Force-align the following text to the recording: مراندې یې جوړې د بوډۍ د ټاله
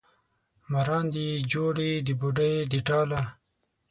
مراندې 0.71 1.21
یې 1.29 1.37
جوړې 1.51 1.91
د 2.07 2.09
بوډۍ 2.19 2.55
د 2.71 2.73
ټاله 2.87 3.21